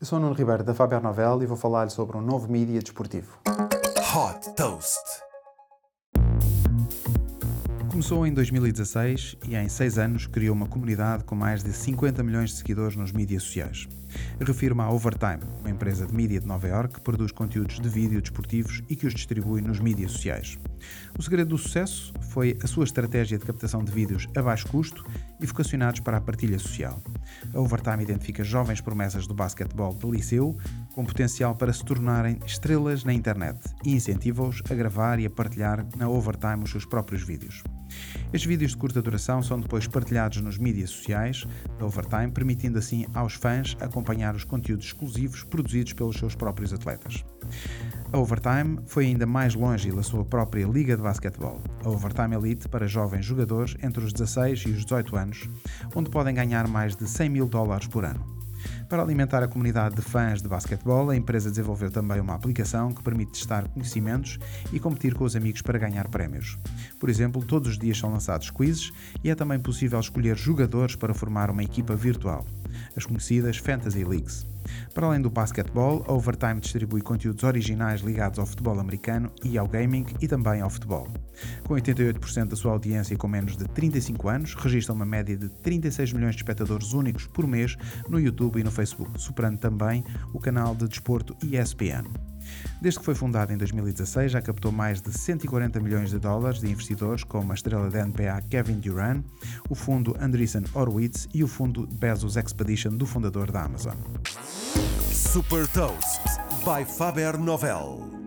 Eu 0.00 0.06
sou 0.06 0.18
o 0.18 0.22
Nuno 0.22 0.32
Ribeiro 0.32 0.64
da 0.64 0.72
Faber 0.72 1.02
Novel 1.02 1.42
e 1.42 1.46
vou 1.46 1.58
falar-lhe 1.58 1.90
sobre 1.90 2.16
um 2.16 2.22
novo 2.22 2.50
mídia 2.50 2.80
desportivo. 2.80 3.38
Hot 3.46 4.54
Toast. 4.56 4.98
Começou 7.90 8.26
em 8.26 8.32
2016 8.32 9.36
e 9.46 9.54
em 9.54 9.68
seis 9.68 9.98
anos 9.98 10.26
criou 10.26 10.54
uma 10.54 10.66
comunidade 10.66 11.24
com 11.24 11.34
mais 11.34 11.62
de 11.62 11.70
50 11.70 12.22
milhões 12.22 12.48
de 12.48 12.56
seguidores 12.56 12.96
nos 12.96 13.12
mídias 13.12 13.42
sociais. 13.42 13.86
Refiro-me 14.40 14.80
à 14.80 14.90
Overtime, 14.90 15.42
uma 15.60 15.68
empresa 15.68 16.06
de 16.06 16.14
mídia 16.14 16.40
de 16.40 16.46
Nova 16.46 16.66
York 16.66 16.94
que 16.94 17.00
produz 17.02 17.30
conteúdos 17.30 17.78
de 17.78 17.88
vídeo 17.90 18.22
desportivos 18.22 18.82
e 18.88 18.96
que 18.96 19.06
os 19.06 19.12
distribui 19.12 19.60
nos 19.60 19.80
mídias 19.80 20.12
sociais. 20.12 20.58
O 21.18 21.22
segredo 21.22 21.50
do 21.50 21.58
sucesso 21.58 22.14
foi 22.30 22.56
a 22.64 22.66
sua 22.66 22.84
estratégia 22.84 23.36
de 23.36 23.44
captação 23.44 23.84
de 23.84 23.92
vídeos 23.92 24.26
a 24.34 24.40
baixo 24.40 24.66
custo 24.68 25.04
e 25.40 25.46
vocacionados 25.46 26.00
para 26.00 26.18
a 26.18 26.20
partilha 26.20 26.58
social. 26.58 27.02
A 27.54 27.60
Overtime 27.60 28.02
identifica 28.02 28.44
jovens 28.44 28.80
promessas 28.80 29.26
do 29.26 29.34
basquetebol 29.34 29.94
de 29.94 30.06
liceu 30.10 30.56
com 30.92 31.04
potencial 31.04 31.54
para 31.54 31.72
se 31.72 31.84
tornarem 31.84 32.38
estrelas 32.44 33.04
na 33.04 33.12
internet 33.12 33.58
e 33.84 33.92
incentiva-os 33.92 34.62
a 34.70 34.74
gravar 34.74 35.18
e 35.18 35.26
a 35.26 35.30
partilhar 35.30 35.86
na 35.96 36.08
Overtime 36.08 36.64
os 36.64 36.70
seus 36.70 36.84
próprios 36.84 37.22
vídeos. 37.22 37.62
Estes 38.32 38.44
vídeos 38.44 38.72
de 38.72 38.76
curta 38.76 39.02
duração 39.02 39.42
são 39.42 39.60
depois 39.60 39.86
partilhados 39.86 40.40
nos 40.40 40.58
mídias 40.58 40.90
sociais 40.90 41.46
da 41.78 41.86
Overtime, 41.86 42.30
permitindo 42.30 42.78
assim 42.78 43.06
aos 43.14 43.34
fãs 43.34 43.76
acompanhar 43.80 44.34
os 44.34 44.44
conteúdos 44.44 44.86
exclusivos 44.86 45.42
produzidos 45.42 45.92
pelos 45.92 46.16
seus 46.16 46.34
próprios 46.34 46.72
atletas. 46.72 47.24
A 48.12 48.18
Overtime 48.18 48.80
foi 48.86 49.06
ainda 49.06 49.24
mais 49.24 49.54
longe 49.54 49.88
e 49.88 50.02
sua 50.02 50.24
própria 50.24 50.66
liga 50.66 50.96
de 50.96 51.02
basquetebol, 51.02 51.60
a 51.84 51.88
Overtime 51.88 52.34
Elite 52.34 52.68
para 52.68 52.88
jovens 52.88 53.24
jogadores 53.24 53.76
entre 53.84 54.04
os 54.04 54.12
16 54.12 54.62
e 54.66 54.70
os 54.70 54.84
18 54.84 55.16
anos, 55.16 55.48
onde 55.94 56.10
podem 56.10 56.34
ganhar 56.34 56.66
mais 56.66 56.96
de 56.96 57.08
100 57.08 57.28
mil 57.28 57.46
dólares 57.46 57.86
por 57.86 58.04
ano. 58.04 58.40
Para 58.88 59.02
alimentar 59.02 59.44
a 59.44 59.48
comunidade 59.48 59.94
de 59.94 60.02
fãs 60.02 60.42
de 60.42 60.48
basquetebol, 60.48 61.10
a 61.10 61.16
empresa 61.16 61.48
desenvolveu 61.48 61.88
também 61.90 62.20
uma 62.20 62.34
aplicação 62.34 62.90
que 62.90 63.02
permite 63.02 63.32
testar 63.32 63.68
conhecimentos 63.68 64.38
e 64.72 64.80
competir 64.80 65.14
com 65.14 65.22
os 65.22 65.36
amigos 65.36 65.62
para 65.62 65.78
ganhar 65.78 66.08
prémios. 66.08 66.58
Por 66.98 67.08
exemplo, 67.08 67.44
todos 67.44 67.70
os 67.70 67.78
dias 67.78 67.96
são 67.96 68.10
lançados 68.10 68.50
quizzes 68.50 68.90
e 69.22 69.30
é 69.30 69.36
também 69.36 69.60
possível 69.60 70.00
escolher 70.00 70.36
jogadores 70.36 70.96
para 70.96 71.14
formar 71.14 71.48
uma 71.48 71.62
equipa 71.62 71.94
virtual, 71.94 72.44
as 72.96 73.04
conhecidas 73.04 73.56
Fantasy 73.56 74.04
Leagues. 74.04 74.46
Para 74.94 75.06
além 75.06 75.20
do 75.20 75.30
basquetebol, 75.30 76.04
a 76.06 76.12
Overtime 76.12 76.60
distribui 76.60 77.00
conteúdos 77.00 77.44
originais 77.44 78.00
ligados 78.00 78.38
ao 78.38 78.46
futebol 78.46 78.78
americano 78.78 79.32
e 79.44 79.56
ao 79.56 79.66
gaming 79.66 80.06
e 80.20 80.28
também 80.28 80.60
ao 80.60 80.70
futebol. 80.70 81.08
Com 81.64 81.74
88% 81.74 82.48
da 82.48 82.56
sua 82.56 82.72
audiência 82.72 83.16
com 83.16 83.28
menos 83.28 83.56
de 83.56 83.64
35 83.64 84.28
anos, 84.28 84.54
registra 84.54 84.94
uma 84.94 85.06
média 85.06 85.36
de 85.36 85.48
36 85.48 86.12
milhões 86.12 86.34
de 86.34 86.42
espectadores 86.42 86.92
únicos 86.92 87.26
por 87.26 87.46
mês 87.46 87.76
no 88.08 88.20
YouTube 88.20 88.60
e 88.60 88.64
no 88.64 88.70
Facebook, 88.70 89.10
superando 89.20 89.58
também 89.58 90.04
o 90.32 90.38
canal 90.38 90.74
de 90.74 90.86
desporto 90.86 91.36
ESPN. 91.42 92.04
Desde 92.80 92.98
que 92.98 93.04
foi 93.04 93.14
fundado 93.14 93.52
em 93.52 93.56
2016, 93.56 94.32
já 94.32 94.40
captou 94.40 94.72
mais 94.72 95.00
de 95.00 95.12
140 95.12 95.80
milhões 95.80 96.10
de 96.10 96.18
dólares 96.18 96.60
de 96.60 96.70
investidores, 96.70 97.24
como 97.24 97.52
a 97.52 97.54
estrela 97.54 97.90
da 97.90 98.04
NBA 98.04 98.42
Kevin 98.48 98.80
Durant, 98.80 99.22
o 99.68 99.74
fundo 99.74 100.16
Andreessen 100.20 100.64
Horowitz 100.74 101.28
e 101.34 101.44
o 101.44 101.48
fundo 101.48 101.86
Bezos 101.86 102.36
Expedition 102.36 102.96
do 102.96 103.06
fundador 103.06 103.50
da 103.50 103.62
Amazon. 103.62 103.96
Super 105.10 105.66
Toast 105.68 106.22
by 106.64 106.84
Faber 106.84 107.38
Novel. 107.38 108.19